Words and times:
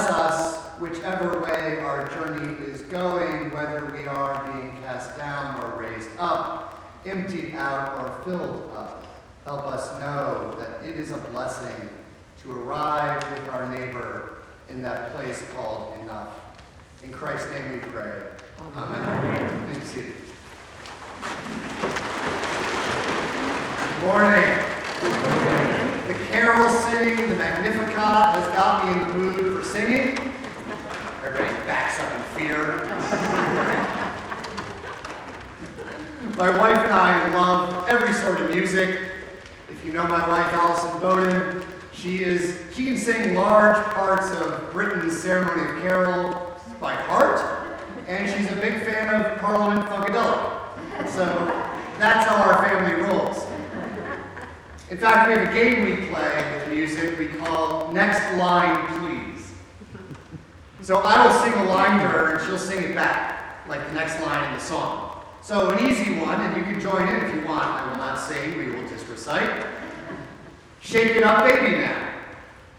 Bless 0.00 0.12
us 0.12 0.58
whichever 0.80 1.40
way 1.40 1.78
our 1.80 2.08
journey 2.08 2.54
is 2.64 2.80
going, 2.82 3.50
whether 3.50 3.84
we 3.94 4.06
are 4.06 4.50
being 4.50 4.74
cast 4.80 5.14
down 5.18 5.62
or 5.62 5.78
raised 5.78 6.08
up, 6.18 6.82
emptied 7.04 7.54
out 7.54 7.98
or 7.98 8.24
filled 8.24 8.70
up. 8.74 9.04
Help 9.44 9.66
us 9.66 9.90
know 10.00 10.56
that 10.58 10.88
it 10.88 10.96
is 10.96 11.10
a 11.10 11.18
blessing 11.18 11.90
to 12.42 12.52
arrive 12.52 13.22
with 13.30 13.46
our 13.50 13.68
neighbor 13.68 14.38
in 14.70 14.80
that 14.80 15.14
place 15.14 15.44
called 15.54 16.00
enough. 16.00 16.30
In 17.04 17.12
Christ's 17.12 17.50
name 17.50 17.72
we 17.72 17.78
pray. 17.80 18.22
Amen. 18.74 19.02
Amen. 19.02 19.70
Please. 19.74 19.92
Good 23.92 24.06
morning. 24.06 25.39
The 26.10 26.16
carol 26.26 26.68
singing, 26.68 27.28
the 27.28 27.36
Magnificat, 27.36 27.94
has 27.94 28.46
got 28.48 28.84
me 28.84 28.92
in 28.94 28.98
the 28.98 29.14
mood 29.14 29.56
for 29.56 29.64
singing. 29.64 30.18
Everybody 31.24 31.54
backs 31.68 32.00
up 32.00 32.12
in 32.12 32.22
fear. 32.34 32.78
my 36.36 36.50
wife 36.58 36.78
and 36.78 36.92
I 36.92 37.32
love 37.32 37.88
every 37.88 38.12
sort 38.12 38.40
of 38.40 38.50
music. 38.50 38.98
If 39.68 39.84
you 39.84 39.92
know 39.92 40.02
my 40.08 40.26
wife, 40.28 40.52
Allison 40.52 41.00
Bowden, 41.00 41.62
she 41.92 42.24
is 42.24 42.60
she 42.74 42.86
can 42.86 42.96
sing 42.96 43.36
large 43.36 43.76
parts 43.94 44.32
of 44.32 44.72
Britten's 44.72 45.16
Ceremony 45.16 45.70
of 45.70 45.80
Carol 45.80 46.60
by 46.80 46.94
heart, 46.94 47.78
and 48.08 48.28
she's 48.28 48.50
a 48.50 48.56
big 48.56 48.82
fan 48.82 49.14
of 49.14 49.38
Parliament 49.38 49.88
Funkadelic. 49.88 51.08
So 51.08 51.24
that's 52.00 52.26
how 52.26 52.34
our 52.34 52.64
family 52.64 53.00
rolls. 53.00 53.29
In 54.90 54.98
fact, 54.98 55.28
we 55.28 55.34
have 55.34 55.48
a 55.48 55.54
game 55.54 55.84
we 55.84 56.08
play 56.08 56.58
with 56.58 56.74
music 56.74 57.16
we 57.16 57.28
call 57.28 57.92
Next 57.92 58.36
Line 58.38 58.88
Please. 58.98 59.52
So 60.82 60.96
I 60.98 61.24
will 61.24 61.40
sing 61.44 61.52
a 61.52 61.64
line 61.70 62.00
to 62.00 62.08
her 62.08 62.34
and 62.34 62.44
she'll 62.44 62.58
sing 62.58 62.82
it 62.82 62.94
back, 62.96 63.68
like 63.68 63.86
the 63.86 63.92
next 63.92 64.20
line 64.20 64.50
in 64.50 64.58
the 64.58 64.60
song. 64.60 65.22
So 65.42 65.70
an 65.70 65.88
easy 65.88 66.18
one, 66.18 66.40
and 66.40 66.56
you 66.56 66.64
can 66.64 66.80
join 66.80 67.08
in 67.08 67.24
if 67.24 67.32
you 67.32 67.46
want. 67.46 67.62
I 67.62 67.88
will 67.88 67.98
not 67.98 68.18
sing, 68.18 68.58
we 68.58 68.66
will 68.72 68.88
just 68.88 69.06
recite. 69.06 69.64
Shake 70.80 71.14
it 71.14 71.22
up, 71.22 71.44
baby 71.48 71.76
now. 71.76 72.10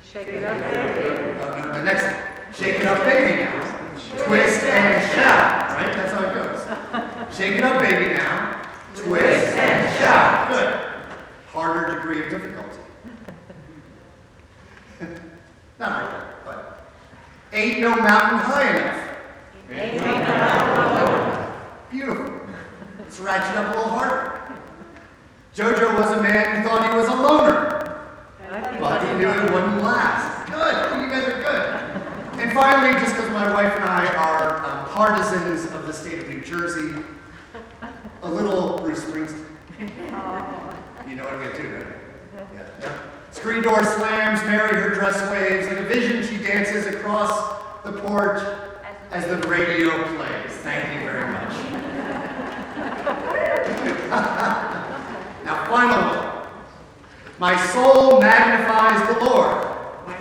Shake 0.03 0.27
it 0.27 0.43
up, 0.43 0.59
baby. 0.59 1.39
Uh, 1.39 1.77
the 1.77 1.83
next 1.83 2.03
one. 2.03 2.15
Shake 2.53 2.81
it 2.81 2.87
up, 2.87 3.05
baby 3.05 3.43
now. 3.43 3.93
Twist 4.25 4.63
and 4.63 5.11
shout. 5.13 5.77
Right? 5.77 5.95
That's 5.95 6.11
how 6.11 6.25
it 6.25 6.33
goes. 6.33 7.37
Shake 7.37 7.55
it 7.55 7.63
up, 7.63 7.81
baby 7.81 8.15
now. 8.15 8.69
Twist 8.95 9.55
and 9.55 9.97
shout. 9.97 10.49
Good. 10.49 10.90
Harder 11.51 11.95
degree 11.95 12.23
of 12.23 12.29
difficulty. 12.29 12.77
Not 15.79 16.01
really, 16.01 16.23
but 16.45 16.85
ain't 17.51 17.81
no 17.81 17.93
mountain 17.93 18.39
high 18.39 18.77
enough. 18.77 19.17
Ain't 19.69 19.95
no 19.95 20.01
mountain 20.05 20.25
high 20.27 21.03
enough. 21.09 21.91
Beautiful. 21.91 22.39
Let's 22.99 23.19
ratchet 23.19 23.57
up 23.57 23.75
a 23.75 23.77
little 23.77 23.91
harder. 23.91 24.41
Jojo 25.53 25.97
was 25.99 26.17
a 26.17 26.23
man 26.23 26.61
who 26.61 26.69
thought 26.69 26.89
he 26.89 26.95
was 26.97 27.09
a 27.09 27.15
loner, 27.15 28.07
but 28.79 29.05
he 29.05 29.17
knew 29.17 29.27
it 29.27 29.51
wouldn't 29.51 29.83
last. 29.83 30.49
Good. 30.49 31.01
You 31.01 31.09
guys 31.09 31.27
are 31.27 31.41
good. 31.41 32.39
And 32.39 32.53
finally, 32.53 32.93
just 32.93 33.13
because 33.13 33.29
my 33.31 33.53
wife 33.53 33.75
and 33.75 33.83
I 33.83 34.07
are 34.15 34.65
um, 34.65 34.85
partisans 34.87 35.65
of 35.73 35.85
the 35.85 35.91
state 35.91 36.19
of 36.19 36.29
New 36.29 36.39
Jersey, 36.39 37.03
a 38.23 38.31
little 38.31 38.77
Bruce 38.77 39.03
Springsteen. 39.03 40.59
You 41.11 41.17
know 41.17 41.25
what 41.25 41.33
I'm 41.33 41.43
going 41.43 41.55
to 41.57 41.61
do, 41.61 41.75
right? 41.75 41.85
Yeah. 42.55 42.65
yeah. 42.79 42.97
Screen 43.31 43.61
door 43.61 43.83
slams, 43.83 44.41
Mary, 44.43 44.81
her 44.81 44.95
dress 44.95 45.19
waves. 45.29 45.67
Like 45.67 45.79
a 45.79 45.83
vision, 45.83 46.23
she 46.23 46.37
dances 46.41 46.87
across 46.87 47.83
the 47.83 47.91
porch 47.91 48.41
as 49.11 49.27
the 49.27 49.45
radio 49.45 49.89
plays. 50.15 50.51
Thank 50.63 50.93
you 50.93 51.01
very 51.05 51.29
much. 51.29 51.51
now, 55.43 55.65
final 55.67 56.15
one. 56.15 56.47
My 57.39 57.57
soul 57.73 58.21
magnifies 58.21 59.05
the 59.13 59.19
Lord. 59.25 59.67
My 60.07 60.15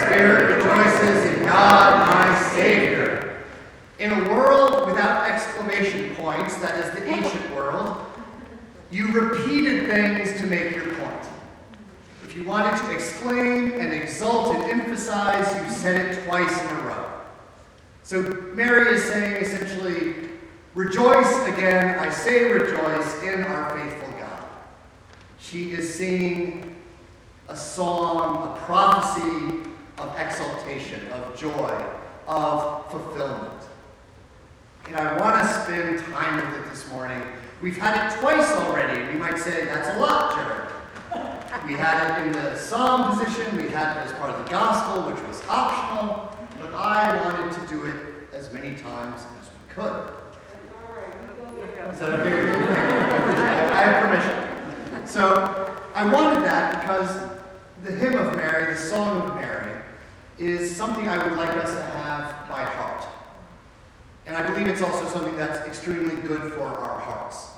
spirit 0.00 0.56
rejoices 0.56 1.36
in 1.36 1.44
God, 1.44 2.12
my 2.12 2.34
Savior. 2.50 3.44
In 4.00 4.10
a 4.10 4.28
world 4.28 4.88
without 4.88 5.30
exclamation 5.30 6.16
points, 6.16 6.56
that 6.56 6.84
is 6.84 6.90
the 6.98 7.06
ancient 7.06 7.54
world, 7.54 8.05
you 8.90 9.08
repeated 9.08 9.88
things 9.88 10.40
to 10.40 10.46
make 10.46 10.74
your 10.74 10.94
point. 10.94 11.26
If 12.24 12.36
you 12.36 12.44
wanted 12.44 12.76
to 12.78 12.90
exclaim 12.92 13.72
and 13.72 13.92
exult 13.92 14.54
and 14.54 14.64
emphasize, 14.80 15.46
you 15.64 15.70
said 15.72 16.12
it 16.12 16.24
twice 16.24 16.60
in 16.60 16.66
a 16.66 16.80
row. 16.82 17.10
So 18.02 18.22
Mary 18.54 18.94
is 18.94 19.04
saying 19.04 19.44
essentially, 19.44 20.28
rejoice 20.74 21.48
again, 21.48 21.98
I 21.98 22.10
say 22.10 22.52
rejoice 22.52 23.22
in 23.22 23.42
our 23.42 23.76
faithful 23.76 24.12
God. 24.20 24.44
She 25.40 25.72
is 25.72 25.92
singing 25.92 26.76
a 27.48 27.56
song, 27.56 28.52
a 28.52 28.60
prophecy 28.64 29.70
of 29.98 30.16
exaltation, 30.18 31.06
of 31.08 31.36
joy, 31.36 31.84
of 32.28 32.90
fulfillment. 32.90 33.62
And 34.86 34.96
I 34.96 35.18
want 35.18 35.42
to 35.42 35.52
spend 35.62 35.98
time 36.12 36.36
with 36.36 36.60
it 36.60 36.70
this 36.70 36.88
morning. 36.92 37.22
We've 37.62 37.76
had 37.76 38.12
it 38.12 38.18
twice 38.20 38.52
already. 38.52 39.12
We 39.12 39.18
might 39.18 39.38
say, 39.38 39.64
that's 39.64 39.88
a 39.96 39.98
lot, 39.98 40.34
Jared. 40.36 40.66
We 41.66 41.72
had 41.72 42.20
it 42.20 42.26
in 42.26 42.32
the 42.32 42.56
psalm 42.56 43.18
position, 43.18 43.56
we 43.56 43.68
had 43.68 43.96
it 43.96 44.06
as 44.06 44.12
part 44.18 44.30
of 44.30 44.44
the 44.44 44.50
gospel, 44.50 45.10
which 45.10 45.20
was 45.26 45.42
optional, 45.48 46.36
but 46.60 46.72
I 46.74 47.16
wanted 47.24 47.52
to 47.60 47.66
do 47.66 47.86
it 47.86 47.96
as 48.32 48.52
many 48.52 48.76
times 48.76 49.22
as 49.40 49.48
we 49.48 49.74
could. 49.74 50.12
Is 51.92 51.98
that 51.98 52.20
okay? 52.20 52.50
I 53.72 53.82
have 53.82 54.04
permission. 54.04 55.06
So 55.06 55.74
I 55.94 56.04
wanted 56.12 56.44
that 56.44 56.82
because 56.82 57.30
the 57.82 57.92
hymn 57.92 58.18
of 58.18 58.36
Mary, 58.36 58.74
the 58.74 58.78
song 58.78 59.22
of 59.22 59.34
Mary, 59.36 59.80
is 60.38 60.76
something 60.76 61.08
I 61.08 61.26
would 61.26 61.38
like 61.38 61.56
us 61.56 61.74
to 61.74 61.82
have 61.82 62.48
by 62.48 62.64
heart. 62.64 62.85
And 64.26 64.36
I 64.36 64.46
believe 64.46 64.66
it's 64.66 64.82
also 64.82 65.06
something 65.06 65.36
that's 65.36 65.66
extremely 65.66 66.16
good 66.22 66.52
for 66.52 66.62
our 66.62 67.00
hearts. 67.00 67.50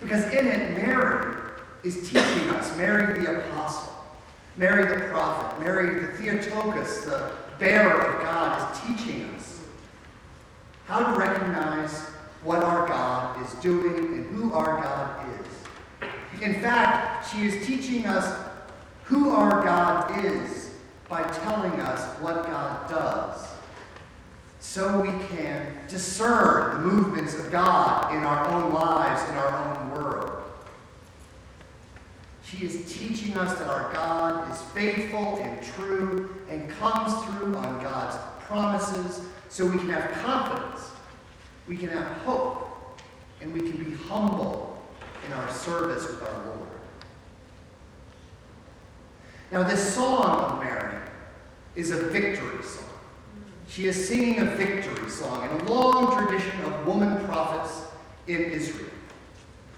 Because 0.00 0.24
in 0.32 0.46
it, 0.46 0.76
Mary 0.76 1.36
is 1.82 2.08
teaching 2.08 2.48
us, 2.50 2.76
Mary 2.76 3.20
the 3.20 3.40
apostle, 3.40 3.92
Mary 4.56 4.86
the 4.86 5.06
prophet, 5.06 5.60
Mary 5.60 6.00
the 6.00 6.12
Theotokos, 6.12 7.04
the 7.04 7.32
bearer 7.58 8.00
of 8.00 8.22
God, 8.22 8.72
is 8.72 8.80
teaching 8.80 9.24
us 9.34 9.60
how 10.86 11.12
to 11.12 11.18
recognize 11.18 12.00
what 12.44 12.62
our 12.62 12.86
God 12.86 13.44
is 13.44 13.52
doing 13.54 13.96
and 13.96 14.26
who 14.34 14.52
our 14.54 14.80
God 14.80 15.26
is. 15.40 16.42
In 16.42 16.54
fact, 16.60 17.30
she 17.30 17.42
is 17.46 17.66
teaching 17.66 18.06
us 18.06 18.46
who 19.04 19.30
our 19.30 19.62
God 19.64 20.24
is 20.24 20.70
by 21.08 21.22
telling 21.22 21.72
us 21.80 22.18
what 22.20 22.46
God 22.46 22.88
does 22.88 23.49
so 24.60 25.00
we 25.00 25.08
can 25.28 25.66
discern 25.88 26.74
the 26.74 26.86
movements 26.86 27.34
of 27.34 27.50
God 27.50 28.14
in 28.14 28.22
our 28.22 28.46
own 28.50 28.72
lives, 28.74 29.28
in 29.30 29.36
our 29.36 29.80
own 29.80 29.90
world. 29.90 30.42
She 32.44 32.66
is 32.66 32.92
teaching 32.92 33.36
us 33.38 33.58
that 33.58 33.68
our 33.68 33.90
God 33.92 34.52
is 34.52 34.60
faithful 34.72 35.38
and 35.38 35.62
true 35.62 36.36
and 36.50 36.68
comes 36.70 37.24
through 37.24 37.56
on 37.56 37.82
God's 37.82 38.16
promises 38.40 39.22
so 39.48 39.66
we 39.66 39.78
can 39.78 39.88
have 39.88 40.10
confidence, 40.22 40.90
we 41.66 41.76
can 41.76 41.88
have 41.88 42.06
hope, 42.18 43.00
and 43.40 43.52
we 43.54 43.60
can 43.60 43.82
be 43.82 43.96
humble 43.96 44.82
in 45.26 45.32
our 45.32 45.50
service 45.50 46.06
with 46.06 46.22
our 46.22 46.44
Lord. 46.46 46.68
Now, 49.52 49.62
this 49.62 49.94
song 49.94 50.40
of 50.52 50.62
Mary 50.62 50.96
is 51.74 51.92
a 51.92 51.96
victory 51.96 52.62
song. 52.62 52.89
She 53.70 53.86
is 53.86 54.08
singing 54.08 54.40
a 54.40 54.46
victory 54.46 55.08
song 55.08 55.44
in 55.44 55.50
a 55.60 55.72
long 55.72 56.16
tradition 56.16 56.60
of 56.64 56.86
woman 56.86 57.24
prophets 57.24 57.82
in 58.26 58.42
Israel. 58.42 58.90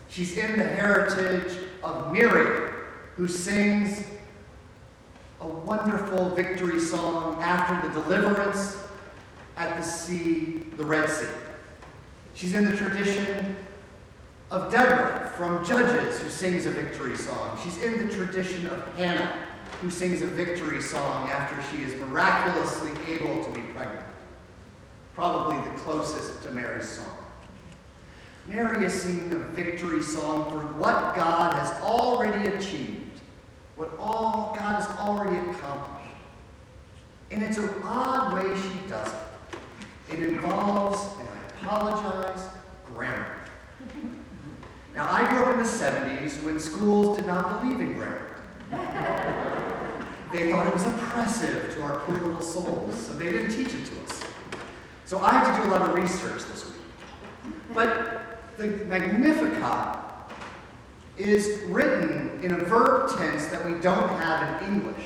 She's 0.09 0.39
in 0.39 0.59
the 0.59 0.65
heritage 0.65 1.59
of 1.85 2.11
Miriam, 2.11 2.73
who 3.17 3.29
sings 3.29 4.05
a 5.43 5.47
wonderful 5.47 6.31
victory 6.31 6.81
song 6.81 7.37
after 7.43 7.87
the 7.87 8.01
deliverance 8.01 8.79
at 9.59 9.77
the 9.77 9.83
sea, 9.83 10.65
the 10.79 10.85
Red 10.85 11.11
Sea. 11.11 11.27
She's 12.33 12.55
in 12.55 12.71
the 12.71 12.77
tradition 12.77 13.57
of 14.51 14.73
Deborah 14.73 15.31
from 15.37 15.67
Judges, 15.67 16.19
who 16.19 16.31
sings 16.31 16.65
a 16.65 16.71
victory 16.71 17.17
song. 17.17 17.59
She's 17.63 17.83
in 17.83 18.07
the 18.07 18.15
tradition 18.15 18.67
of 18.69 18.87
Hannah, 18.97 19.35
who 19.81 19.91
sings 19.91 20.23
a 20.23 20.27
victory 20.27 20.81
song 20.81 21.29
after 21.31 21.61
she 21.71 21.83
is 21.83 21.95
miraculously 22.01 22.91
able 23.13 23.45
to 23.45 23.51
be 23.51 23.61
pregnant. 23.75 24.05
Probably 25.15 25.57
the 25.71 25.79
closest 25.79 26.43
to 26.45 26.51
Mary's 26.51 26.89
song. 26.89 27.17
Mary 28.47 28.85
is 28.85 29.03
singing 29.03 29.33
a 29.33 29.39
victory 29.39 30.03
song 30.03 30.51
for 30.51 30.59
what 30.79 31.15
God 31.15 31.55
has 31.55 31.71
already 31.83 32.49
achieved, 32.49 33.21
what 33.77 33.91
all 33.99 34.55
God 34.59 34.83
has 34.83 34.99
already 34.99 35.37
accomplished. 35.51 36.17
And 37.31 37.43
it's 37.43 37.59
an 37.59 37.71
odd 37.85 38.35
way 38.35 38.55
she 38.61 38.89
does 38.89 39.09
it. 39.09 40.15
It 40.15 40.23
involves, 40.29 41.19
and 41.19 41.29
I 41.29 41.67
apologize, 41.67 42.49
grammar. 42.87 43.37
Now, 44.95 45.11
I 45.11 45.27
grew 45.31 45.45
up 45.45 45.55
in 45.55 45.63
the 45.63 45.69
70s 45.69 46.43
when 46.43 46.59
schools 46.61 47.17
did 47.17 47.27
not 47.27 47.63
believe 47.63 47.81
in 47.81 47.95
grammar. 47.95 49.59
They 50.33 50.51
thought 50.51 50.67
it 50.67 50.73
was 50.73 50.87
oppressive 50.87 51.75
to 51.75 51.83
our 51.83 51.99
poor 52.01 52.19
little 52.19 52.41
souls, 52.41 53.07
so 53.07 53.13
they 53.13 53.31
didn't 53.31 53.51
teach 53.51 53.75
it 53.75 53.85
to 53.85 54.03
us. 54.05 54.23
So 55.05 55.19
I 55.19 55.31
had 55.31 55.55
to 55.57 55.63
do 55.63 55.69
a 55.69 55.71
lot 55.71 55.83
of 55.83 55.95
research 55.95 56.43
this 56.45 56.65
week. 56.65 57.55
But 57.75 58.39
the 58.57 58.69
Magnificat 58.87 59.99
is 61.19 61.61
written 61.65 62.41
in 62.43 62.53
a 62.53 62.65
verb 62.65 63.11
tense 63.19 63.47
that 63.49 63.63
we 63.67 63.79
don't 63.81 64.09
have 64.09 64.63
in 64.63 64.75
English. 64.75 65.05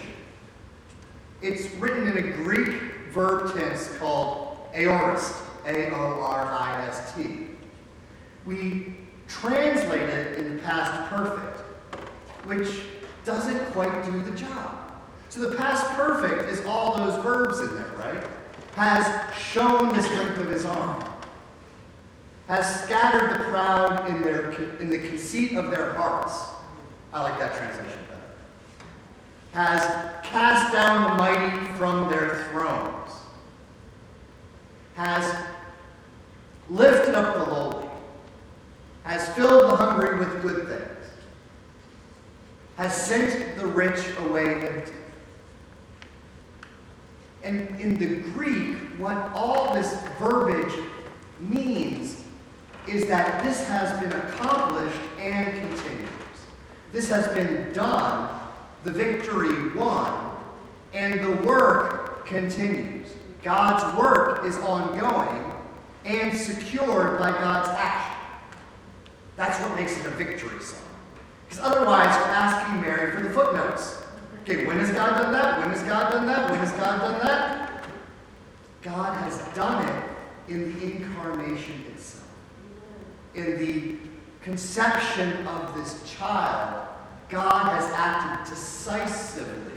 It's 1.43 1.75
written 1.75 2.07
in 2.07 2.19
a 2.19 2.33
Greek 2.37 2.81
verb 3.11 3.53
tense 3.59 3.97
called 3.99 4.59
aorist, 4.75 5.35
A-O-R-I-S-T. 5.67 7.49
We 8.45 8.95
translate 9.27 10.03
it 10.03 10.39
in 10.39 10.57
the 10.57 10.63
past 10.63 11.11
perfect, 11.11 11.61
which 12.45 12.83
doesn't 13.25 13.59
quite 13.73 14.05
do 14.05 14.23
the 14.23 14.37
job. 14.37 14.86
So 15.37 15.51
the 15.51 15.55
past 15.55 15.85
perfect 15.97 16.51
is 16.51 16.65
all 16.65 16.97
those 16.97 17.23
verbs 17.23 17.61
in 17.61 17.75
there, 17.75 17.93
right? 17.99 18.25
Has 18.75 19.35
shown 19.37 19.95
the 19.95 20.03
strength 20.03 20.39
of 20.39 20.49
his 20.49 20.65
arm. 20.65 21.05
Has 22.49 22.85
scattered 22.85 23.33
the 23.33 23.45
proud 23.45 24.09
in, 24.09 24.23
their, 24.23 24.53
in 24.81 24.89
the 24.89 24.99
conceit 24.99 25.53
of 25.59 25.71
their 25.71 25.93
hearts. 25.93 26.33
I 27.13 27.23
like 27.23 27.39
that 27.39 27.55
translation 27.55 27.99
better. 28.09 28.23
Has 29.53 29.83
cast 30.25 30.73
down 30.73 31.11
the 31.11 31.17
mighty 31.17 31.67
from 31.75 32.09
their 32.09 32.49
thrones. 32.51 33.13
Has 34.95 35.37
lifted 36.71 37.15
up 37.15 37.35
the 37.35 37.53
lowly. 37.53 37.89
Has 39.03 39.29
filled 39.35 39.71
the 39.71 39.77
hungry 39.77 40.19
with 40.19 40.41
good 40.41 40.67
things. 40.67 41.11
Has 42.79 42.97
sent 42.97 43.59
the 43.59 43.67
rich 43.67 44.01
away 44.19 44.67
empty. 44.67 44.93
And 47.47 47.81
in 47.81 47.97
the 47.97 48.29
Greek, 48.33 48.77
what 48.99 49.17
all 49.33 49.73
this 49.73 49.97
verbiage 50.19 50.73
means 51.39 52.25
is 52.89 53.07
that 53.07 53.45
this 53.45 53.65
has 53.69 53.99
been 54.01 54.13
accomplished 54.13 54.99
and 55.21 55.47
continues. 55.53 56.09
This 56.91 57.09
has 57.09 57.29
been 57.29 57.73
done, 57.73 58.37
the 58.83 58.91
victory 58.91 59.71
won, 59.77 60.37
and 60.93 61.21
the 61.21 61.47
work 61.47 62.27
continues. 62.27 63.11
God's 63.45 63.97
work 63.97 64.45
is 64.45 64.57
ongoing 64.59 65.53
and 66.05 66.37
secured 66.37 67.21
by 67.21 67.31
God's 67.31 67.69
action. 67.69 68.23
That's 69.37 69.61
what 69.61 69.77
makes 69.77 69.97
it 70.01 70.07
a 70.07 70.11
victory 70.11 70.61
song. 70.61 70.81
Because 71.49 71.65
otherwise, 71.65 72.13
you're 72.17 72.25
asking 72.25 72.81
Mary 72.81 73.13
for 73.13 73.23
the 73.23 73.31
footnotes. 73.31 74.03
Okay, 74.49 74.65
when 74.65 74.79
has 74.79 74.91
God 74.93 75.21
done 75.21 75.33
that? 75.33 75.59
When 75.59 75.71
has 75.71 75.83
God 75.83 76.13
done 76.13 76.27
that? 76.27 76.51
When 76.51 76.59
has 76.61 76.71
God 76.73 77.01
done 77.01 77.19
that? 77.27 77.36
God 78.83 79.17
has 79.19 79.39
done 79.55 79.89
it 79.89 80.05
in 80.49 80.79
the 80.79 80.85
incarnation 80.85 81.85
itself. 81.93 82.29
In 83.35 83.59
the 83.59 83.97
conception 84.43 85.47
of 85.47 85.75
this 85.75 86.03
child, 86.11 86.87
God 87.29 87.81
has 87.81 87.91
acted 87.93 88.55
decisively 88.55 89.73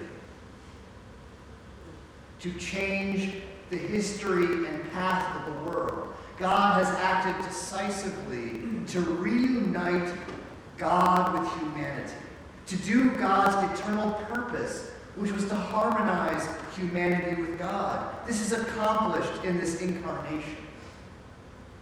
to 2.39 2.53
change 2.53 3.35
the 3.69 3.77
history 3.77 4.67
and 4.67 4.91
path 4.91 5.35
of 5.35 5.53
the 5.53 5.71
world. 5.71 6.13
God 6.37 6.83
has 6.83 6.95
acted 6.95 7.45
decisively 7.45 8.61
to 8.87 9.01
reunite 9.01 10.13
God 10.77 11.37
with 11.37 11.51
humanity 11.59 12.13
to 12.69 12.75
do 12.77 13.09
God's 13.15 13.79
eternal 13.79 14.11
purpose, 14.11 14.91
which 15.15 15.31
was 15.31 15.47
to 15.47 15.55
harmonize 15.55 16.47
humanity 16.79 17.41
with 17.41 17.59
God. 17.59 18.25
This 18.25 18.41
is 18.41 18.51
accomplished 18.51 19.43
in 19.43 19.57
this 19.59 19.81
incarnation. 19.81 20.57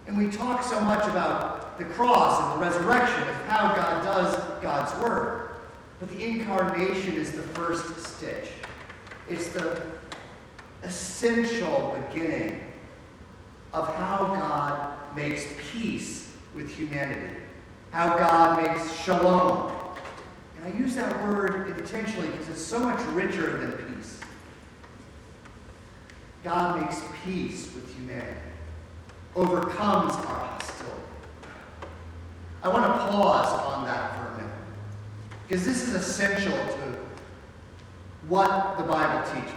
And 0.07 0.17
we 0.17 0.29
talk 0.29 0.63
so 0.63 0.79
much 0.81 1.07
about 1.07 1.77
the 1.77 1.85
cross 1.85 2.41
and 2.41 2.61
the 2.61 2.65
resurrection 2.65 3.27
of 3.27 3.35
how 3.47 3.75
God 3.75 4.03
does 4.03 4.61
God's 4.61 5.01
work. 5.01 5.61
But 5.99 6.09
the 6.09 6.23
incarnation 6.23 7.13
is 7.15 7.31
the 7.31 7.41
first 7.41 8.05
stitch. 8.05 8.49
It's 9.29 9.49
the 9.49 9.81
essential 10.83 12.01
beginning 12.09 12.61
of 13.73 13.93
how 13.95 14.17
God 14.39 15.15
makes 15.15 15.45
peace 15.71 16.31
with 16.55 16.69
humanity, 16.73 17.35
how 17.91 18.17
God 18.17 18.63
makes 18.63 18.93
shalom 18.99 19.77
and 20.57 20.73
I 20.73 20.77
use 20.77 20.95
that 20.95 21.23
word 21.23 21.77
intentionally 21.77 22.29
because 22.29 22.49
it's 22.49 22.61
so 22.61 22.79
much 22.79 22.99
richer 23.07 23.57
than 23.57 23.71
peace. 23.73 24.19
God 26.43 26.81
makes 26.81 27.01
peace 27.23 27.73
with 27.73 27.93
humanity, 27.95 28.39
overcomes 29.35 30.13
our 30.13 30.39
hostility. 30.39 31.01
I 32.63 32.69
want 32.69 32.85
to 32.85 32.91
pause 32.91 33.59
on 33.73 33.85
that 33.85 34.15
for 34.15 34.33
a 34.33 34.37
minute 34.37 34.53
because 35.47 35.65
this 35.65 35.87
is 35.87 35.93
essential 35.93 36.51
to 36.51 36.97
what 38.27 38.77
the 38.77 38.83
Bible 38.83 39.29
teaches. 39.33 39.53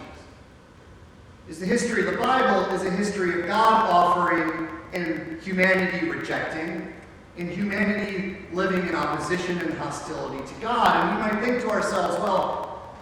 Is 1.49 1.59
the 1.59 1.65
history 1.65 2.05
of 2.05 2.13
the 2.13 2.17
Bible 2.17 2.73
is 2.73 2.83
a 2.83 2.91
history 2.91 3.41
of 3.41 3.47
God 3.47 3.89
offering 3.89 4.69
and 4.93 5.41
humanity 5.41 6.07
rejecting 6.07 6.93
and 7.37 7.49
humanity 7.49 8.37
living 8.53 8.87
in 8.87 8.95
opposition 8.95 9.57
and 9.59 9.73
hostility 9.73 10.45
to 10.45 10.61
God. 10.61 10.95
And 10.95 11.15
we 11.15 11.21
might 11.23 11.43
think 11.43 11.61
to 11.63 11.69
ourselves, 11.69 12.15
well, 12.19 12.95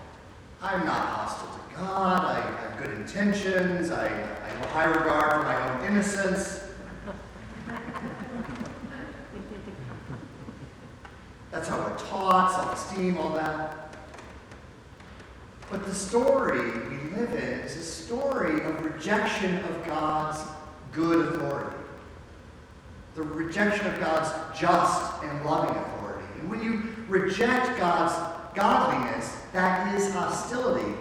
I'm 0.62 0.86
not 0.86 1.06
hostile 1.08 1.54
to 1.54 1.76
God. 1.76 2.26
I 2.26 2.42
have 2.42 2.84
good 2.84 2.98
intentions. 3.10 3.92
I, 3.92 4.06
I 4.06 4.10
have 4.10 4.66
high 4.66 4.86
regard 4.86 5.32
for 5.32 5.44
my 5.44 5.70
own 5.70 5.86
innocence. 5.86 6.64
That's 11.52 11.68
how 11.68 11.80
we're 11.80 11.98
taught, 11.98 12.52
self 12.52 12.74
esteem, 12.76 13.18
all 13.18 13.34
that. 13.34 13.96
But 15.72 15.86
the 15.86 15.94
story 15.94 16.62
we 16.62 17.18
live 17.18 17.32
in 17.34 17.60
is 17.62 17.76
a 17.76 17.84
story 17.84 18.62
of 18.64 18.84
rejection 18.84 19.58
of 19.58 19.86
God's 19.86 20.40
good 20.92 21.34
authority 21.34 21.76
the 23.16 23.24
rejection 23.24 23.86
of 23.86 24.00
God's 24.00 24.30
just 24.58 25.24
and 25.24 25.46
loving 25.46 25.76
authority. 25.76 26.26
And 26.40 26.50
when 26.50 26.64
you 26.64 26.96
reject 27.10 27.78
God's 27.78 28.14
godliness, 28.56 29.36
that 29.52 29.94
is 29.94 30.14
hostility. 30.14 30.94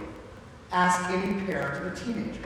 Ask 0.70 1.10
any 1.10 1.40
parent 1.46 1.86
of 1.86 1.92
a 1.92 1.96
teenager. 1.96 2.40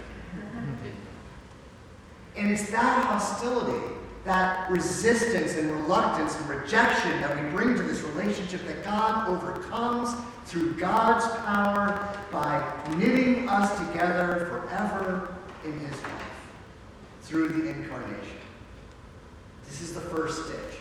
And 2.36 2.50
it's 2.50 2.70
that 2.70 3.04
hostility, 3.04 3.94
that 4.24 4.70
resistance 4.70 5.56
and 5.56 5.70
reluctance 5.70 6.38
and 6.38 6.48
rejection 6.48 7.20
that 7.20 7.36
we 7.36 7.50
bring 7.50 7.74
to 7.76 7.82
this 7.82 8.00
relationship 8.02 8.66
that 8.66 8.84
God 8.84 9.28
overcomes 9.28 10.14
through 10.46 10.74
God's 10.74 11.26
power 11.44 12.16
by 12.30 12.64
knitting 12.96 13.48
us 13.48 13.78
together 13.86 14.46
forever 14.50 15.34
in 15.64 15.78
his 15.80 16.02
life 16.02 16.22
through 17.22 17.48
the 17.48 17.68
incarnation. 17.68 18.38
This 19.66 19.82
is 19.82 19.94
the 19.94 20.00
first 20.00 20.46
stage. 20.46 20.78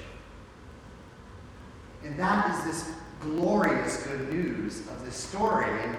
And 2.04 2.18
that 2.18 2.56
is 2.56 2.66
this 2.66 2.94
glorious 3.22 4.04
good 4.04 4.34
news 4.34 4.80
of 4.88 5.06
this 5.06 5.16
story. 5.16 5.70
And 5.84 5.98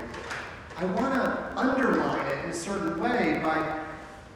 I 0.76 0.84
want 0.84 1.14
to 1.14 1.52
underline 1.56 2.26
it 2.26 2.44
in 2.44 2.50
a 2.50 2.54
certain 2.54 2.98
way 3.00 3.40
by 3.42 3.80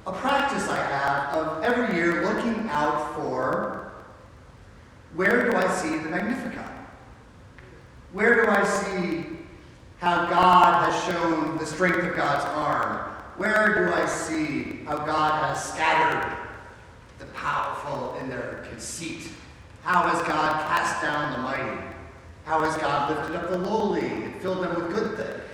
a 0.06 0.12
practice 0.12 0.68
I 0.68 0.76
have 0.76 1.34
of 1.34 1.64
every 1.64 1.96
year 1.96 2.24
looking 2.24 2.68
out 2.68 3.14
for 3.14 3.92
where 5.14 5.50
do 5.50 5.56
I 5.56 5.66
see 5.68 5.96
the 5.96 6.10
Magnificat? 6.10 6.70
Where 8.12 8.44
do 8.44 8.50
I 8.50 8.64
see 8.64 9.24
how 9.98 10.26
God 10.26 10.90
has 10.90 11.04
shown 11.04 11.56
the 11.56 11.66
strength 11.66 11.98
of 11.98 12.14
God's 12.14 12.44
arm? 12.44 12.98
Where 13.36 13.86
do 13.86 13.94
I 13.94 14.06
see 14.06 14.84
how 14.84 14.98
God 14.98 15.42
has 15.44 15.72
scattered 15.72 16.36
the 17.18 17.24
powerful 17.26 18.16
in 18.20 18.28
their 18.28 18.64
conceit? 18.70 19.28
How 19.82 20.02
has 20.08 20.20
God 20.22 20.66
cast 20.66 21.02
down 21.02 21.32
the 21.32 21.38
mighty? 21.38 21.80
How 22.44 22.60
has 22.60 22.76
God 22.76 23.10
lifted 23.10 23.36
up 23.36 23.50
the 23.50 23.58
lowly 23.58 24.06
and 24.06 24.40
filled 24.42 24.62
them 24.62 24.74
with 24.74 24.94
good 24.94 25.16
things? 25.16 25.45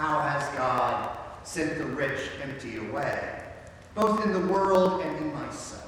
How 0.00 0.20
has 0.20 0.48
God 0.56 1.18
sent 1.44 1.76
the 1.78 1.84
rich 1.84 2.30
empty 2.42 2.78
away? 2.78 3.40
both 3.94 4.24
in 4.24 4.32
the 4.32 4.40
world 4.52 5.02
and 5.02 5.16
in 5.16 5.34
myself. 5.34 5.86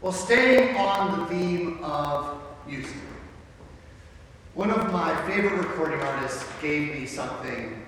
Well, 0.00 0.12
staying 0.12 0.76
on 0.76 1.20
the 1.20 1.26
theme 1.26 1.78
of 1.82 2.40
music, 2.66 2.96
one 4.54 4.70
of 4.70 4.92
my 4.92 5.14
favorite 5.26 5.56
recording 5.56 6.00
artists 6.00 6.44
gave 6.60 6.94
me 6.94 7.06
something 7.06 7.84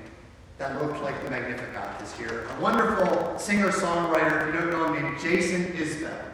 that 0.58 0.80
looked 0.80 1.02
like 1.02 1.22
the 1.24 1.30
Magnificat 1.30 1.98
this 1.98 2.18
year. 2.18 2.46
A 2.56 2.60
wonderful 2.60 3.38
singer-songwriter, 3.38 4.48
if 4.48 4.54
you 4.54 4.60
don't 4.60 4.70
know 4.70 4.92
him, 4.92 5.02
named 5.02 5.20
Jason 5.20 5.66
Isbell. 5.72 6.24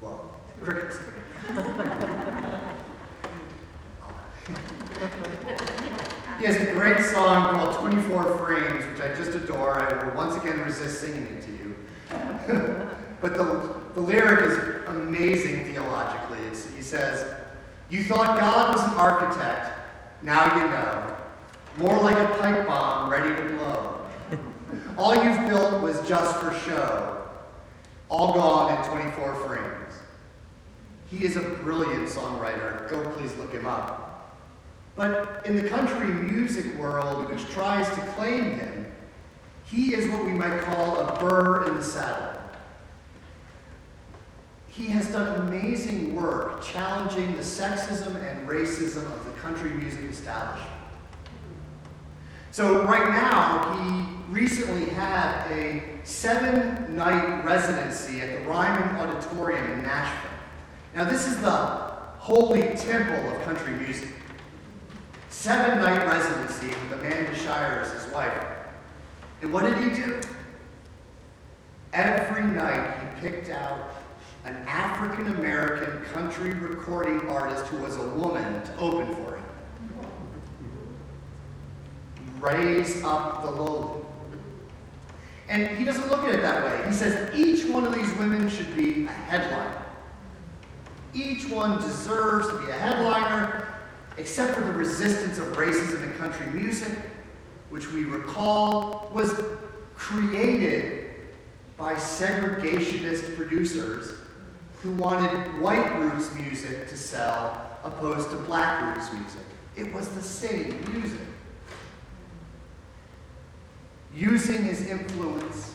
Well, 0.00 0.30
crickets. 0.62 0.98
he 6.38 6.44
has 6.44 6.56
a 6.56 6.72
great 6.72 7.00
song 7.00 7.54
called 7.54 7.76
24 7.80 8.38
Frames, 8.38 8.84
which 8.86 9.00
I 9.00 9.12
just 9.14 9.34
adore. 9.34 9.80
I 9.80 10.06
will 10.06 10.14
once 10.14 10.36
again 10.36 10.60
resist 10.60 11.00
singing 11.00 11.26
it 11.26 11.42
to 11.42 11.50
you. 11.50 11.76
but 13.20 13.36
the, 13.36 13.74
the 13.94 14.00
lyric 14.00 14.48
is 14.48 14.86
amazing 14.86 15.64
theologically. 15.64 16.38
It's, 16.46 16.72
he 16.74 16.82
says, 16.82 17.34
You 17.90 18.04
thought 18.04 18.38
God 18.38 18.76
was 18.76 18.84
an 18.84 18.94
architect, 18.94 19.78
now 20.22 20.56
you 20.56 20.70
know. 20.70 21.16
More 21.76 22.00
like 22.02 22.16
a 22.16 22.34
pipe 22.38 22.66
bomb 22.66 23.10
ready 23.10 23.34
to 23.34 23.56
blow. 23.56 24.06
All 24.96 25.14
you've 25.14 25.48
built 25.48 25.82
was 25.82 26.00
just 26.08 26.36
for 26.36 26.52
show, 26.68 27.14
all 28.08 28.32
gone 28.32 28.76
in 28.76 28.90
24 28.90 29.34
frames. 29.46 29.94
He 31.10 31.24
is 31.24 31.36
a 31.36 31.40
brilliant 31.40 32.08
songwriter. 32.08 32.88
Go 32.90 33.08
please 33.10 33.34
look 33.36 33.52
him 33.52 33.66
up. 33.66 34.07
But 34.98 35.46
in 35.46 35.54
the 35.54 35.68
country 35.68 36.08
music 36.08 36.76
world, 36.76 37.30
which 37.30 37.48
tries 37.50 37.88
to 37.90 38.00
claim 38.16 38.58
him, 38.58 38.92
he 39.64 39.94
is 39.94 40.10
what 40.10 40.24
we 40.24 40.32
might 40.32 40.60
call 40.62 40.98
a 40.98 41.20
burr 41.20 41.68
in 41.68 41.76
the 41.76 41.84
saddle. 41.84 42.40
He 44.66 44.86
has 44.86 45.06
done 45.12 45.46
amazing 45.46 46.16
work 46.16 46.64
challenging 46.64 47.36
the 47.36 47.42
sexism 47.42 48.16
and 48.16 48.48
racism 48.48 49.04
of 49.12 49.24
the 49.24 49.30
country 49.40 49.70
music 49.70 50.02
establishment. 50.10 50.72
So, 52.50 52.84
right 52.84 53.08
now, 53.08 53.74
he 53.74 54.32
recently 54.32 54.86
had 54.86 55.48
a 55.52 55.84
seven 56.02 56.96
night 56.96 57.44
residency 57.44 58.20
at 58.20 58.40
the 58.40 58.48
Ryman 58.50 58.96
Auditorium 58.96 59.64
in 59.70 59.82
Nashville. 59.82 60.30
Now, 60.96 61.04
this 61.04 61.28
is 61.28 61.40
the 61.40 61.54
holy 62.18 62.62
temple 62.74 63.30
of 63.30 63.40
country 63.42 63.74
music. 63.74 64.08
Seven 65.38 65.78
night 65.78 66.04
residency 66.04 66.66
with 66.66 66.98
Amanda 66.98 67.32
Shires, 67.36 67.86
as 67.92 68.02
his 68.02 68.12
wife. 68.12 68.44
And 69.40 69.52
what 69.52 69.62
did 69.62 69.78
he 69.78 69.90
do? 69.90 70.20
Every 71.92 72.42
night 72.42 72.92
he 72.98 73.20
picked 73.20 73.48
out 73.48 73.94
an 74.44 74.56
African 74.66 75.28
American 75.36 76.04
country 76.06 76.54
recording 76.54 77.20
artist 77.28 77.66
who 77.66 77.76
was 77.76 77.94
a 77.98 78.08
woman 78.08 78.64
to 78.64 78.76
open 78.78 79.14
for 79.14 79.36
him. 79.36 79.44
Raise 82.40 83.04
up 83.04 83.44
the 83.44 83.50
lowly. 83.52 84.02
And 85.48 85.68
he 85.78 85.84
doesn't 85.84 86.08
look 86.08 86.24
at 86.24 86.34
it 86.34 86.42
that 86.42 86.64
way. 86.64 86.84
He 86.88 86.92
says 86.92 87.32
each 87.32 87.64
one 87.70 87.86
of 87.86 87.94
these 87.94 88.12
women 88.14 88.50
should 88.50 88.74
be 88.74 89.04
a 89.04 89.10
headliner. 89.10 89.84
Each 91.14 91.48
one 91.48 91.80
deserves 91.80 92.48
to 92.48 92.58
be 92.58 92.70
a 92.70 92.76
headliner, 92.76 93.77
except 94.18 94.54
for 94.54 94.62
the 94.62 94.72
resistance 94.72 95.38
of 95.38 95.46
racism 95.56 96.02
in 96.02 96.12
country 96.18 96.46
music, 96.48 96.92
which 97.70 97.90
we 97.92 98.04
recall 98.04 99.10
was 99.14 99.32
created 99.94 101.10
by 101.76 101.94
segregationist 101.94 103.36
producers 103.36 104.14
who 104.82 104.90
wanted 104.92 105.60
white 105.60 105.98
roots 105.98 106.34
music 106.34 106.88
to 106.88 106.96
sell 106.96 107.78
opposed 107.84 108.30
to 108.30 108.36
black 108.38 108.96
roots 108.96 109.12
music. 109.12 109.42
It 109.76 109.92
was 109.94 110.08
the 110.08 110.22
same 110.22 110.84
music. 110.92 111.20
Using 114.14 114.64
his 114.64 114.86
influence, 114.86 115.74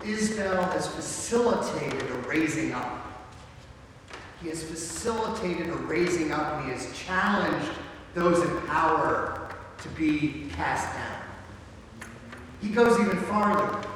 Isbell 0.00 0.70
has 0.72 0.88
facilitated 0.88 2.10
a 2.10 2.14
raising 2.28 2.72
up 2.72 3.11
he 4.42 4.48
has 4.48 4.62
facilitated 4.62 5.68
a 5.68 5.74
raising 5.74 6.32
up 6.32 6.54
and 6.54 6.64
he 6.66 6.72
has 6.72 6.98
challenged 6.98 7.70
those 8.14 8.42
in 8.42 8.60
power 8.62 9.48
to 9.78 9.88
be 9.90 10.48
cast 10.54 10.92
down. 10.94 12.08
He 12.60 12.68
goes 12.68 12.98
even 13.00 13.18
farther. 13.18 13.88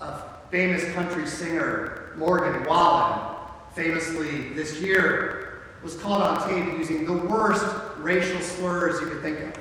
A 0.00 0.22
famous 0.50 0.84
country 0.92 1.26
singer, 1.26 2.12
Morgan 2.16 2.64
Wallen, 2.64 3.36
famously 3.74 4.50
this 4.50 4.80
year 4.80 5.62
was 5.82 5.96
caught 5.96 6.20
on 6.20 6.48
tape 6.48 6.78
using 6.78 7.04
the 7.04 7.12
worst 7.12 7.66
racial 7.98 8.40
slurs 8.40 9.00
you 9.00 9.08
could 9.08 9.22
think 9.22 9.40
of. 9.40 9.58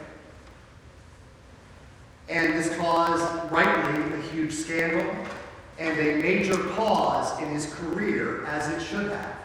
And 2.29 2.53
this 2.53 2.75
caused, 2.77 3.51
rightly, 3.51 4.19
a 4.19 4.21
huge 4.31 4.53
scandal 4.53 5.13
and 5.81 5.99
a 5.99 6.21
major 6.21 6.57
pause 6.75 7.41
in 7.41 7.49
his 7.49 7.73
career 7.73 8.45
as 8.45 8.69
it 8.69 8.85
should 8.85 9.11
have. 9.11 9.35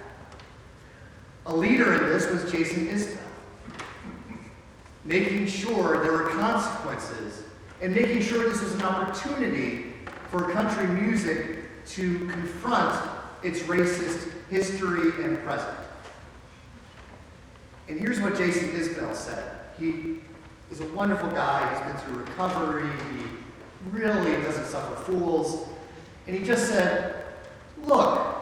A 1.47 1.57
leader 1.57 1.95
in 1.95 2.11
this 2.11 2.31
was 2.31 2.53
Jason 2.53 2.89
Isbell, 2.89 3.17
making 5.05 5.47
sure 5.47 6.03
there 6.03 6.13
were 6.13 6.29
consequences 6.29 7.45
and 7.81 7.95
making 7.95 8.21
sure 8.21 8.47
this 8.51 8.61
was 8.61 8.75
an 8.75 8.83
opportunity 8.83 9.95
for 10.31 10.53
country 10.53 10.87
music 10.89 11.87
to 11.87 12.19
confront 12.29 13.09
its 13.43 13.61
racist 13.61 14.31
history 14.51 15.25
and 15.25 15.39
present. 15.39 15.79
And 17.89 17.99
here's 17.99 18.21
what 18.21 18.37
Jason 18.37 18.71
Isbell 18.73 19.15
said. 19.15 19.61
He 19.79 20.21
is 20.71 20.81
a 20.81 20.89
wonderful 20.89 21.31
guy. 21.31 21.67
He's 21.73 21.93
been 21.93 22.03
through 22.03 22.25
recovery. 22.25 22.91
He 23.15 23.91
really 23.91 24.33
doesn't 24.43 24.67
suffer 24.67 24.97
fools. 24.97 25.69
And 26.27 26.37
he 26.37 26.45
just 26.45 26.69
said, 26.69 27.25
Look, 27.85 28.37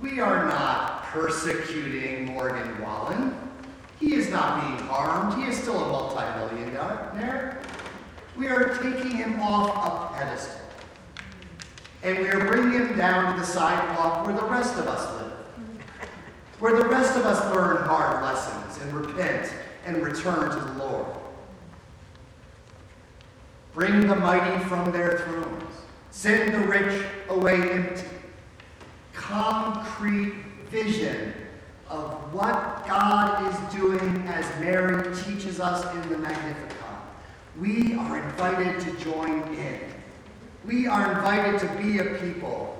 we 0.00 0.20
are 0.20 0.46
not 0.46 1.04
persecuting 1.04 2.26
Morgan 2.26 2.80
Wallen. 2.82 3.34
He 3.98 4.14
is 4.14 4.30
not 4.30 4.60
being 4.60 4.88
harmed. 4.88 5.42
He 5.42 5.48
is 5.48 5.56
still 5.56 5.82
a 5.82 5.88
multimillionaire. 5.88 7.60
We 8.36 8.48
are 8.48 8.76
taking 8.78 9.10
him 9.10 9.40
off 9.40 10.12
a 10.12 10.18
pedestal. 10.18 10.60
And 12.02 12.18
we 12.18 12.28
are 12.28 12.46
bringing 12.46 12.72
him 12.72 12.96
down 12.96 13.34
to 13.34 13.40
the 13.40 13.46
sidewalk 13.46 14.26
where 14.26 14.34
the 14.34 14.46
rest 14.46 14.76
of 14.78 14.86
us 14.86 15.20
live. 15.20 15.32
Where 16.58 16.76
the 16.76 16.88
rest 16.88 17.16
of 17.16 17.26
us 17.26 17.54
learn 17.54 17.84
hard 17.84 18.22
lessons 18.22 18.82
and 18.82 18.92
repent 18.94 19.52
and 19.84 20.02
return 20.02 20.50
to 20.50 20.56
the 20.56 20.72
Lord. 20.84 21.06
Bring 23.74 24.06
the 24.06 24.16
mighty 24.16 24.62
from 24.64 24.90
their 24.92 25.18
thrones 25.18 25.70
Send 26.10 26.54
the 26.54 26.58
rich 26.60 27.04
away 27.28 27.56
empty. 27.70 28.06
Concrete 29.12 30.34
vision 30.70 31.34
of 31.88 32.12
what 32.32 32.86
God 32.86 33.52
is 33.52 33.74
doing 33.74 34.24
as 34.28 34.44
Mary 34.60 35.14
teaches 35.24 35.60
us 35.60 35.92
in 35.94 36.10
the 36.10 36.18
Magnificat. 36.18 36.76
We 37.58 37.94
are 37.94 38.18
invited 38.18 38.80
to 38.80 39.04
join 39.04 39.42
in. 39.54 39.80
We 40.64 40.86
are 40.86 41.12
invited 41.12 41.60
to 41.60 41.82
be 41.82 41.98
a 41.98 42.04
people 42.18 42.78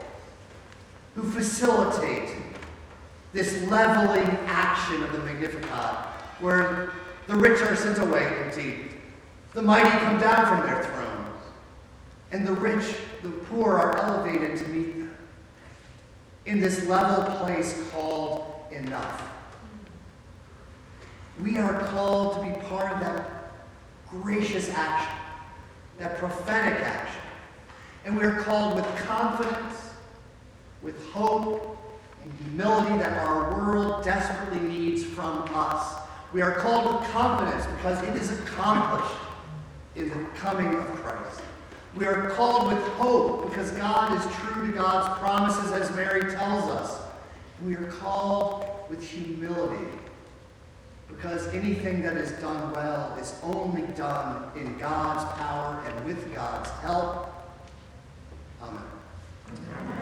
who 1.15 1.23
facilitate 1.23 2.37
this 3.33 3.63
leveling 3.69 4.29
action 4.47 5.03
of 5.03 5.13
the 5.13 5.19
Magnificat, 5.19 5.97
where 6.41 6.93
the 7.27 7.37
rich 7.37 7.61
are 7.63 7.77
sent 7.77 7.99
away 7.99 8.27
empty, 8.45 8.91
the 9.55 9.63
mighty 9.63 9.91
come 9.91 10.19
down 10.19 10.47
from 10.47 10.67
their 10.67 10.83
thrones, 10.83 11.30
and 12.33 12.47
the 12.47 12.53
rich 12.53 12.85
the 13.23 13.29
poor 13.29 13.75
are 13.75 13.97
elevated 13.99 14.59
to 14.59 14.69
meet 14.69 14.99
them 14.99 15.17
in 16.47 16.61
this 16.61 16.87
level 16.87 17.25
place 17.39 17.89
called 17.93 18.55
enough. 18.71 19.29
We 21.43 21.59
are 21.59 21.81
called 21.89 22.37
to 22.37 22.43
be 22.43 22.67
part 22.67 22.93
of 22.93 23.01
that 23.01 23.53
gracious 24.09 24.71
action, 24.71 25.17
that 25.99 26.19
prophetic 26.19 26.81
action. 26.81 27.23
And 28.05 28.17
we 28.17 28.25
are 28.25 28.41
called 28.43 28.77
with 28.77 28.87
confidence, 28.97 29.91
with 30.83 31.11
hope, 31.11 31.79
and 32.23 32.33
humility 32.45 32.99
that 32.99 33.27
our 33.27 33.55
world 33.55 34.05
desperately 34.05 34.61
needs 34.61 35.05
from 35.05 35.45
us. 35.55 35.97
We 36.33 36.43
are 36.43 36.55
called 36.57 37.01
with 37.01 37.11
confidence 37.11 37.67
because 37.77 38.03
it 38.05 38.17
is 38.17 38.39
accomplished 38.39 39.17
in 39.97 40.09
the 40.09 40.25
coming 40.37 40.75
of 40.75 40.87
Christ. 40.97 41.43
We 41.97 42.07
are 42.07 42.31
called 42.31 42.73
with 42.73 42.83
hope 42.95 43.49
because 43.49 43.73
God 43.73 44.17
is 44.17 44.37
true 44.37 44.67
to 44.69 44.73
God's 44.73 45.19
promises, 45.19 45.73
as 45.73 45.95
Mary 45.97 46.31
tells 46.33 46.71
us. 46.71 47.01
We 47.65 47.75
are 47.75 47.87
called 47.87 48.65
with 48.89 49.03
humility 49.03 49.87
because 51.09 51.49
anything 51.49 52.03
that 52.03 52.17
is 52.17 52.31
done 52.41 52.73
well 52.73 53.17
is 53.21 53.35
only 53.43 53.83
done 53.95 54.51
in 54.57 54.79
God's 54.79 55.25
power 55.39 55.83
and 55.87 56.05
with 56.07 56.35
God's 56.35 56.71
help. 56.81 57.29
Amen. 58.63 58.83
Amen. 59.49 60.00